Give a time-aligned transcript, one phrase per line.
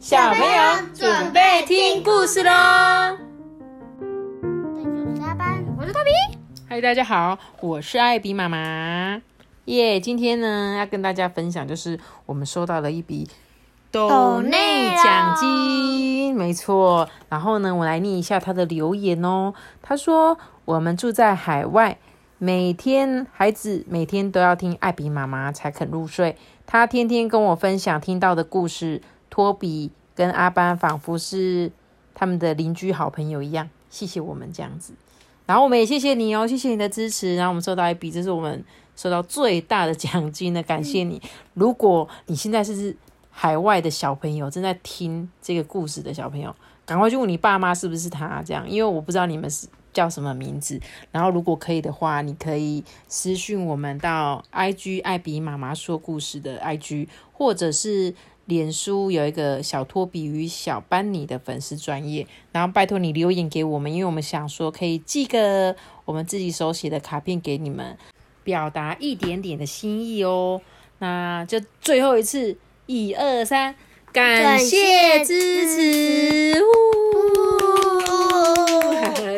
[0.00, 2.50] 小朋友准备听故事喽！
[4.00, 6.10] 我是阿班，我是托比。
[6.66, 9.20] 嗨，大家好，我是艾比妈妈。
[9.66, 13.28] 耶，今天呢要跟大家分享，就是我们收到了一笔
[13.90, 17.06] 斗内奖金，没错。
[17.28, 19.52] 然后呢，我来念一下他的留言哦。
[19.82, 21.98] 他说：“我们住在海外，
[22.38, 26.38] 每天孩子每天都要听艾比妈妈才肯入睡。
[26.66, 29.02] 他天天跟我分享听到的故事。
[29.44, 31.70] 托比跟阿班仿佛是
[32.14, 33.68] 他们的邻居好朋友一样。
[33.88, 34.92] 谢谢我们这样子。”
[35.46, 37.34] 然后我们也谢谢你哦，谢谢你的支持。
[37.34, 38.64] 然后我们收到一笔，这是我们
[38.94, 41.20] 收到最大的奖金呢，感谢你。
[41.54, 42.96] 如果你现在是
[43.30, 46.54] 海外的小朋友，正在听这个故事的小朋友，
[46.86, 50.80] 赶快去问你爸妈是不是他这样，因为我不知道你们是叫什么名字。
[51.10, 58.14] 然后如果可以的话，你可以私讯我们到 IG 艾比妈妈说故事的 IG，或者是。
[58.50, 67.96] 脸书有一个小托比与小班尼的粉丝专业，然后拜托你留言给我们，因为我们想说可以寄个我们自己手写的卡片给你们，
[68.42, 70.60] 表达一点点的心意哦。
[70.98, 73.76] 那就最后一次，一二三，
[74.12, 76.60] 感谢支持，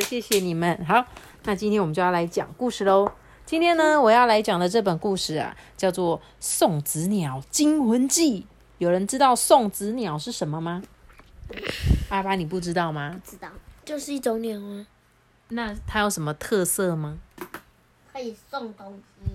[0.08, 0.82] 谢谢你们。
[0.86, 1.04] 好，
[1.44, 3.12] 那今天我们就要来讲故事喽。
[3.44, 8.40] 今天呢，我要来讲的这本故事啊，叫做《送子鸟惊魂记》。
[8.82, 10.82] 有人知道送子鸟是什么吗？
[12.08, 13.14] 阿爸，你不知道吗？
[13.24, 13.48] 知道，
[13.84, 14.84] 就是一种鸟啊。
[15.50, 17.16] 那它有什么特色吗？
[18.12, 19.30] 可以送东西。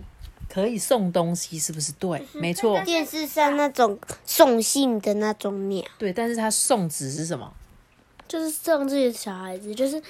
[0.50, 1.94] 可以送东西，是不是？
[1.94, 2.78] 对，没错。
[2.82, 5.82] 电视上那种送信的那种鸟。
[5.98, 7.54] 对，但是它送子是什么？
[8.28, 10.04] 就是送自己的小孩子，就是就是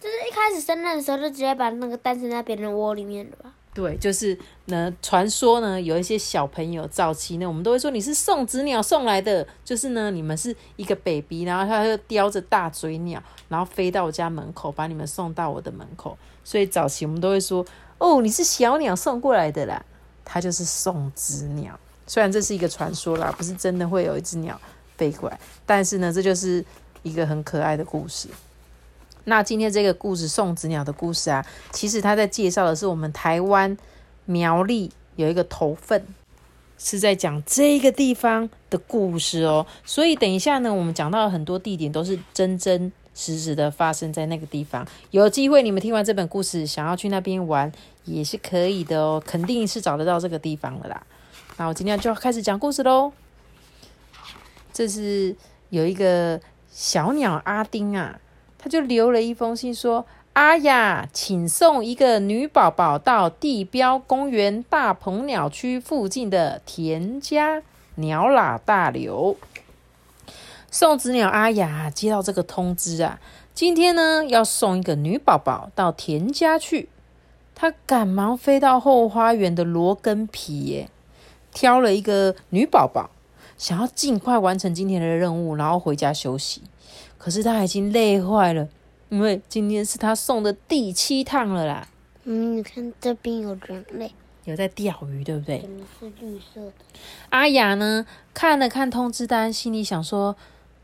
[0.00, 3.52] 就是一开始生蛋的时候就直接把那个蛋生在别人窝里面的吧。
[3.80, 16.14] 对，就是呢，传说呢，有一些小朋友早期呢，我们都会说你是送子鸟送来的，就是呢，你们是一个 baby，然后他就叼着大嘴鸟，然后飞到我家门口，把你们送到我的门口。
[16.44, 17.64] 所以早期我们都会说，
[17.96, 19.82] 哦，你是小鸟送过来的啦，
[20.26, 21.80] 它就是送子鸟。
[22.06, 24.60] 虽然这是一个传说啦，不是真的会有一只鸟
[24.98, 26.62] 飞过来，但是呢，这就是
[27.02, 28.28] 一个很可爱的故事。
[29.30, 33.76] 那今天这个故事送子鸟的故事啊，其实他在介绍的是我们台湾
[34.24, 36.04] 苗栗有一个头份，
[36.76, 39.64] 是在讲这个地方的故事哦。
[39.84, 44.84] 所以等一下呢，我们讲到很多地点都是真真实实的发生在那个地方。
[45.12, 47.70] 有机会你们听完这本故事，想要去那边玩
[48.04, 51.00] 也是可以的哦，肯定是找得到这个地方的啦。
[51.56, 53.12] 那我今天就要开始讲故事喽。
[54.72, 55.36] 这是
[55.68, 56.40] 有一个
[56.72, 58.18] 小鸟阿丁啊。
[58.62, 60.04] 他就留了一封信说
[60.34, 67.62] ：“阿雅，请送一个女宝宝到地标公园大鹏鸟区附近的田家
[67.94, 69.38] 鸟喇大流。”
[70.70, 73.18] 送子鸟阿雅接到这个通知啊，
[73.54, 76.90] 今天呢要送一个女宝宝到田家去。
[77.54, 80.86] 他赶忙飞到后花园的罗根皮，
[81.52, 83.10] 挑了一个女宝宝，
[83.58, 86.62] 想要尽快完成今天的任务，然后回家休息。
[87.22, 88.66] 可是他已经累坏了，
[89.10, 91.86] 因为今天是他送的第七趟了啦。
[92.24, 94.10] 嗯，你看这边有人类，
[94.44, 95.60] 有在钓鱼，对不对？
[96.00, 96.72] 是绿色的？
[97.28, 100.34] 阿雅呢，看了看通知单，心里想说：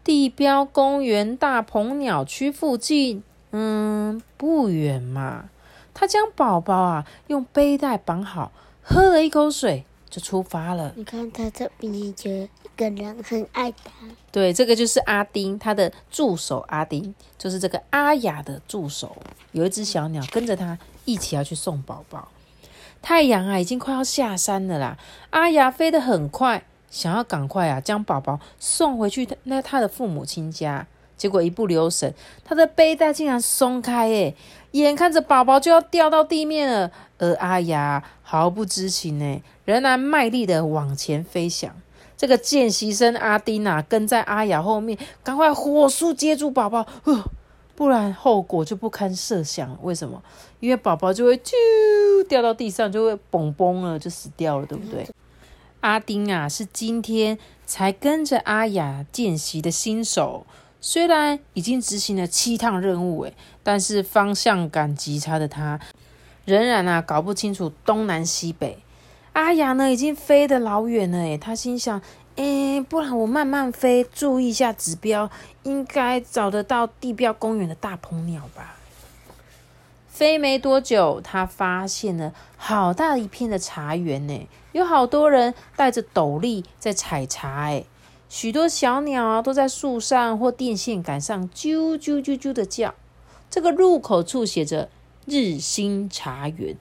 [0.05, 3.23] 地标公园大鹏鸟区附近，
[3.53, 5.49] 嗯，不远嘛。
[5.95, 9.87] 他将宝宝啊用背带绑好，喝了一口水。
[10.17, 10.95] 就出发了。
[10.97, 13.91] 你看他这边就一个人很爱他。
[14.33, 19.15] 对，这个就是阿丁，他的助手阿丁，就是这个阿雅的助手。
[19.53, 22.29] 有一只小鸟跟着他一起要去送宝宝。
[23.03, 24.97] 太阳啊，已经快要下山了啦。
[25.29, 30.87] 阿雅飞得很快，想要赶快啊将宝宝送回去那他的父母亲家。
[31.19, 32.13] 结果一不留神，
[32.45, 34.35] 他的背带竟然松开，诶
[34.73, 41.75] 眼看着宝宝就要掉到地面了，而阿雅毫不知情，诶仍然卖力的往前飞翔。
[42.17, 46.87] 这个见习生阿丁啊，跟在阿雅后面，赶快火速接住宝宝，
[47.75, 49.79] 不然后果就不堪设想。
[49.83, 50.23] 为什么？
[50.61, 51.53] 因为宝宝就会啾
[52.27, 55.07] 掉到地上，就会嘣嘣了，就死掉了，对不对？
[55.81, 60.47] 阿丁啊，是今天才跟着阿雅见习的新手。
[60.81, 65.79] 虽然已经执行了七趟任务，诶，但是方向感极差的他，
[66.47, 68.79] 仍然啊搞不清楚东南西北。
[69.35, 72.01] 阿雅呢已经飞得老远了，诶，他心想，
[72.37, 75.29] 诶，不然我慢慢飞，注意一下指标，
[75.65, 78.77] 应该找得到地标公园的大鹏鸟吧。
[80.09, 87.85] 飞没多久，他发现了好大一片的茶园，呢，有好多人戴着斗笠在采茶，诶。
[88.29, 92.95] 许多小鸟啊都在树上或电线杆上啾啾啾啾的叫。
[93.49, 94.89] 这个入口处写着
[95.27, 96.77] “日新茶园”，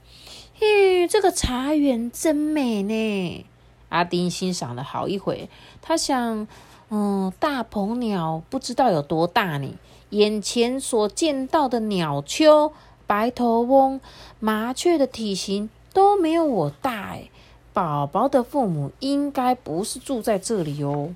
[0.57, 3.45] 嘿，这个茶园真美呢。
[3.89, 5.49] 阿丁欣赏了好一会，
[5.81, 6.47] 他想，
[6.89, 9.73] 嗯，大鹏鸟不知道有多大呢。
[10.09, 12.71] 眼前所见到的鸟丘、
[13.07, 13.99] 白头翁、
[14.39, 17.29] 麻雀的体型都没有我大哎。
[17.73, 21.13] 宝宝的父母应该不是住在这里哦。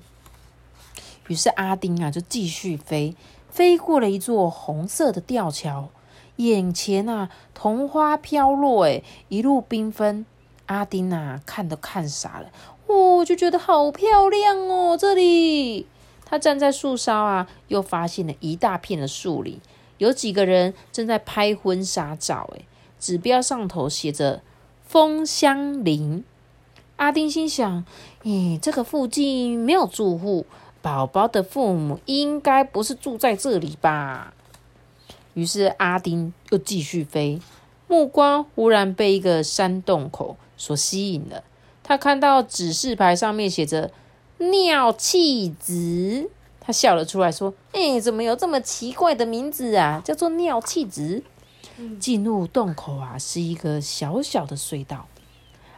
[1.28, 3.14] 于是阿丁啊就继续飞，
[3.48, 5.88] 飞过了一座红色的吊桥，
[6.48, 10.24] 眼前啊桐花飘落，哎，一路缤纷。
[10.66, 12.50] 阿丁啊看都看傻了，
[12.86, 15.86] 哦，就觉得好漂亮哦，这里。
[16.24, 19.60] 他站在树梢啊，又发现了一大片的树林，
[19.98, 22.48] 有几个人正在拍婚纱照。
[22.54, 22.62] 哎，
[23.00, 24.42] 指标上头写着
[24.86, 26.22] “枫香林”。
[26.96, 27.84] 阿丁心想
[28.22, 30.46] ：“咦，这个附近没有住户，
[30.80, 34.34] 宝宝的父母应该不是住在这里吧？”
[35.40, 37.40] 于是阿丁又继续飞，
[37.88, 41.42] 目光忽然被一个山洞口所吸引了。
[41.82, 43.90] 他看到指示牌上面写着
[44.36, 46.28] “尿气子”，
[46.60, 50.02] 他笑了出来，说：“哎，怎么有这么奇怪的名字啊？
[50.04, 51.22] 叫做尿气子。”
[51.98, 55.08] 进入洞口啊，是一个小小的隧道。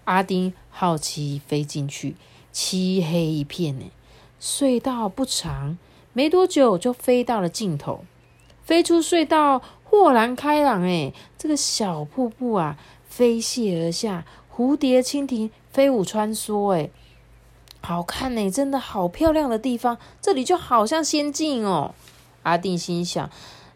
[0.03, 2.17] 阿丁好奇飞进去，
[2.51, 3.85] 漆黑一片呢。
[4.41, 5.79] 隧道不长，
[6.13, 8.05] 没多久就飞到了尽头。
[8.65, 11.13] 飞出隧道，豁然开朗哎！
[11.37, 14.25] 这个小瀑布啊，飞泻而下，
[14.55, 16.91] 蝴蝶、蜻蜓飞舞穿梭哎，
[17.81, 19.99] 好看呢，真的好漂亮的地方。
[20.21, 21.95] 这里就好像仙境哦。
[22.45, 23.29] 阿丁心想：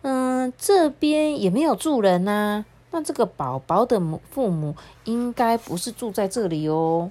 [0.03, 2.65] 嗯，这边也没有住人呐。
[2.93, 4.75] 那这个宝宝的母父母
[5.05, 7.11] 应该不是住在这里哦。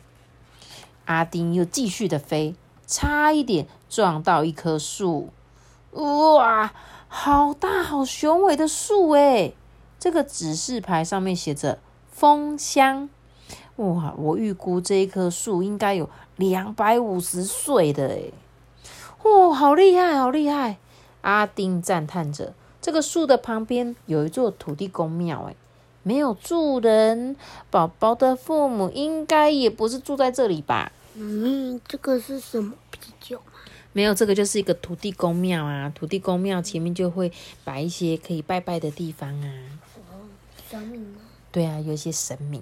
[1.05, 2.55] 阿丁又继续的飞，
[2.87, 5.29] 差一点撞到一棵树。
[5.91, 6.73] 哇，
[7.17, 9.55] 好大好雄伟的树诶
[9.97, 11.79] 这个指示牌上面写着
[12.11, 13.09] “枫香”。
[13.77, 18.33] 哇，我预估这一棵树应该有两百五十岁的诶
[19.23, 20.77] 哇，好厉害，好厉害！
[21.21, 22.53] 阿丁赞叹着。
[22.81, 25.55] 这个树的旁边有一座土地公庙诶
[26.03, 27.37] 没有住人，
[27.71, 30.91] 宝宝的父母应该也不是住在这里吧？
[31.15, 33.39] 嗯，这个是什么啤酒？
[33.95, 35.89] 没有，这个就是一个土地公庙啊。
[35.95, 37.31] 土地公庙前面就会
[37.63, 39.49] 摆一些可以拜拜的地方啊。
[40.11, 40.27] 哦，
[40.69, 41.21] 神明吗？
[41.49, 42.61] 对啊，有一些神明。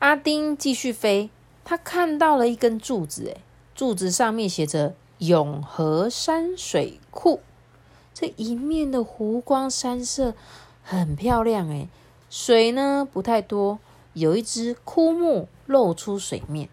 [0.00, 1.30] 阿丁继续飞，
[1.64, 3.40] 他看到了一根柱子，诶
[3.72, 7.38] 柱子上面写着“永和山水库”，
[8.12, 10.34] 这一面的湖光山色
[10.82, 11.88] 很漂亮，诶
[12.28, 13.78] 水呢不太多，
[14.14, 16.68] 有一只枯木露出水面，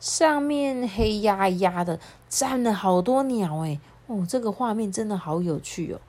[0.00, 6.00] 上面黑压压的站了好多鸟诶哦，这个画面真的好有趣哦。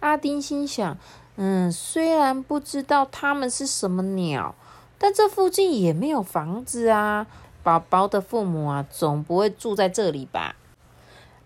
[0.00, 0.96] 阿丁心想，
[1.36, 4.54] 嗯，虽然不知道它们是什么鸟，
[4.98, 7.26] 但这附近也没有房子啊，
[7.64, 10.54] 宝宝的父母啊，总不会住在这里吧？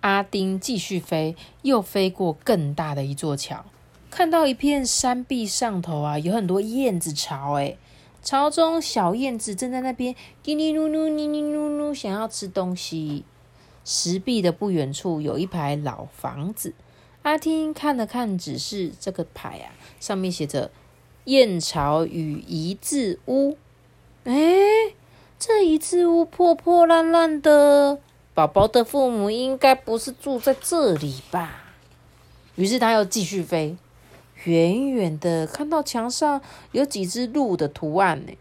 [0.00, 3.64] 阿丁继续飞，又飞过更大的一座桥。
[4.10, 7.52] 看到一片山壁上头啊，有很多燕子巢。
[7.52, 7.78] 诶
[8.22, 10.14] 巢中小燕子正在那边
[10.44, 13.24] 叽哩噜噜、叽哩噜噜，想要吃东西。
[13.84, 16.72] 石壁的不远处有一排老房子。
[17.22, 20.70] 阿听看了看指示这个牌啊，上面写着
[21.26, 23.56] “燕巢与一字屋”。
[24.24, 24.94] 哎，
[25.38, 27.98] 这一字屋破破烂烂的，
[28.34, 31.74] 宝宝的父母应该不是住在这里吧？
[32.54, 33.76] 于是他又继续飞。
[34.44, 36.40] 远远的看到墙上
[36.72, 38.32] 有几只鹿的图案呢？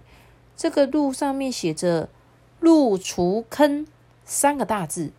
[0.58, 2.10] 这个鹿上面写着
[2.60, 3.86] “鹿雏坑”
[4.26, 5.12] 三个大字。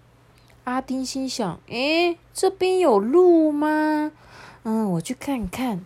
[0.65, 4.13] 阿丁心想：“诶，这边有鹿吗？
[4.63, 5.85] 嗯，我去看看。”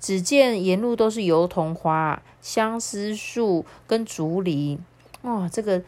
[0.00, 4.84] 只见沿路都是油桐花、相思树跟竹林。
[5.22, 5.82] 哇，这个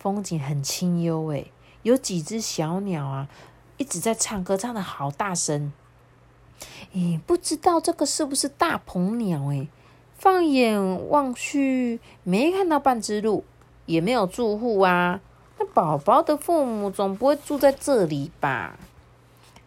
[0.00, 1.52] 风景很清幽诶，
[1.82, 3.28] 有几只小鸟啊，
[3.76, 5.72] 一直在唱歌，唱的好大声。
[6.92, 9.46] 诶，不知道这个是不是大鹏鸟？
[9.48, 9.68] 诶，
[10.16, 13.44] 放眼望去，没看到半只鹿，
[13.86, 15.20] 也没有住户啊。
[15.58, 18.78] 那宝宝的父母总不会住在这里吧？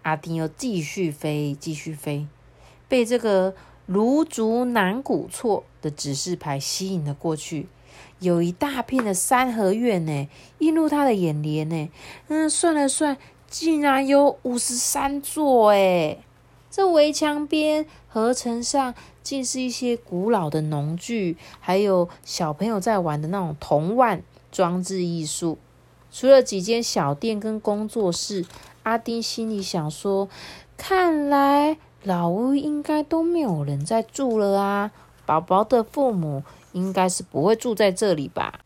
[0.02, 2.28] 阿丁又继续飞，继续飞，
[2.88, 7.68] 被这个卢竹南古厝的指示牌吸引了过去。
[8.20, 10.28] 有一大片的三合院呢，
[10.60, 11.90] 映入他的眼帘呢。
[12.28, 16.24] 嗯，算了算，竟然有五十三座诶。
[16.76, 25.60] 这围墙边、合成上，竟是一些古老的农具，还有小朋友在玩的那种铜腕装置艺术。
[26.12, 28.44] 除了几间小店跟工作室，
[28.82, 30.28] 阿丁心里想说：
[30.76, 34.92] 看来老屋应该都没有人在住了啊，
[35.28, 38.62] 宝宝的父母应该是不会住在这里吧。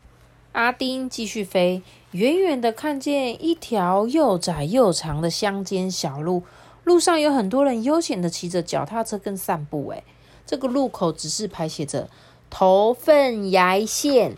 [0.54, 6.44] 阿丁继续飞，远远的看见一条又窄又长的乡间小路，
[6.88, 9.90] 路上有很多人悠闲的骑着脚踏车跟散步。
[9.90, 10.06] 诶，
[10.46, 12.10] 这个路口指示牌写着
[12.50, 14.38] “头份崖线”。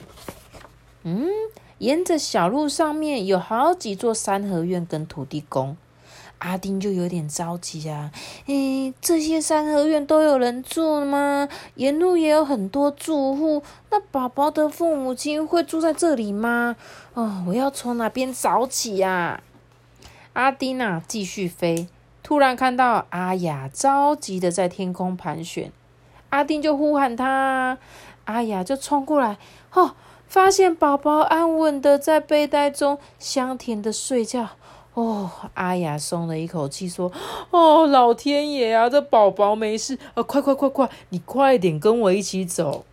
[1.03, 1.29] 嗯，
[1.77, 5.77] 沿着小路上面有好几座三合院跟土地公。
[6.39, 8.11] 阿丁就有点着急啊！
[8.47, 11.49] 诶，这些三合院都有人住吗？
[11.75, 16.77] 沿路也有很多住户，那宝宝的父母亲会住在这里吗？
[17.13, 19.43] 哦，我要从哪边找起啊？
[20.31, 21.89] 阿丁啊，继续飞，
[22.29, 25.71] 突然看到阿雅着急的在天空盘旋，
[26.29, 27.79] 阿丁就呼喊他，
[28.25, 29.39] 阿雅就冲过来，
[29.73, 29.95] 哦，
[30.27, 34.49] 发现宝宝安稳的在背带中香甜的睡觉。
[34.93, 37.11] 哦，阿雅松了一口气，说
[37.49, 40.21] ：“哦，老天爷啊，这宝宝没事啊！
[40.21, 42.85] 快快快快，你快点跟我一起走。”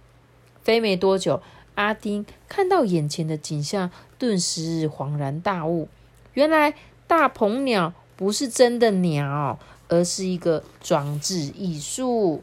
[0.65, 1.43] 飞没多久，
[1.75, 5.89] 阿丁看到眼前的景象，顿时恍然大悟：
[6.33, 6.73] 原来
[7.07, 9.59] 大鹏鸟不是真的鸟，
[9.89, 12.43] 而是一个装置艺术。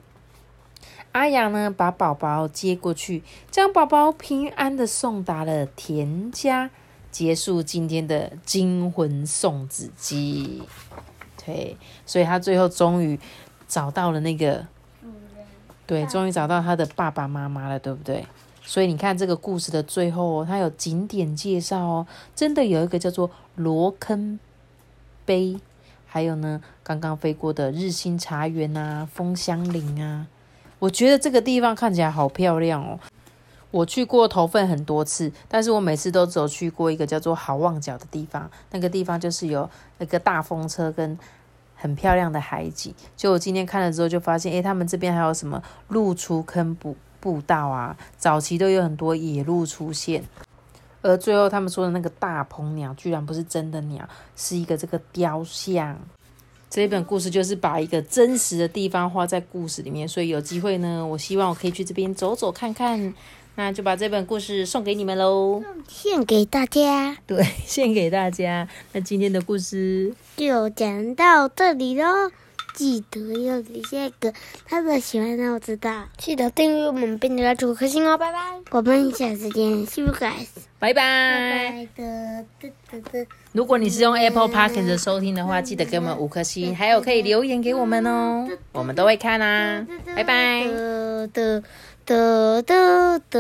[1.12, 6.70] 阿雅呢，把宝宝接过去，将宝宝平安的送达了田家。
[7.12, 10.64] 结束今天的惊魂送子记，
[11.46, 11.78] 对，
[12.08, 13.20] 所以他最后终于
[13.68, 14.66] 找到了那个，
[15.86, 18.26] 对，终于找到他的爸爸妈妈了，对不对？
[18.64, 24.40] 所以你看这个故事的最后哦，它有景点介绍哦，真的有一个叫做罗坑
[25.26, 25.60] 碑，
[26.06, 30.28] 还有呢，刚刚飞过的日新茶园啊，枫香林啊，
[30.80, 33.00] 我觉得这个地方看起来好漂亮哦。
[33.72, 38.48] 我去过头份很多次，但是我每次都只有去过一个叫做好望角的地方。
[38.70, 41.18] 那个地方就是有那个大风车跟
[41.76, 42.94] 很漂亮的海景。
[43.18, 47.98] 就我今天看了之后，就发现，诶，他们这边还有什么鹿出坑步步道啊？
[48.16, 50.24] 早期都有很多野鹿出现。
[51.04, 55.96] 而最后他们说的那个大鹏鸟，居然不是真的鸟，是一个这个雕像。
[56.70, 63.14] 这一本故事就是把一个真实的地方画在故事里面，所以有机会呢，我希望我可以去这边走走看看。
[63.56, 67.16] 那就把这本故事送给你们喽， 献给大家。
[67.28, 68.68] 对，献给大家。
[68.94, 72.32] 那今天的故事就讲到这里喽。
[72.74, 74.34] 记得要给下一个
[74.66, 76.06] 他的喜欢让我知道。
[76.18, 78.40] 记得订阅我们，并且来五颗星哦，拜拜。
[78.72, 80.48] 我们下次见，See you guys，
[80.80, 81.88] 拜拜。
[83.52, 89.86] 如果你是用 Apple Podcast 收听的话，记得给我们五颗星，还有可以留言给我们哦，我们都会看啦。
[90.16, 90.66] 拜拜。
[91.34, 91.64] 的
[92.06, 93.40] 的的的。